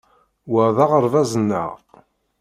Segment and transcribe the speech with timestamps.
[0.51, 1.71] Wa d aɣerbaz-nneɣ.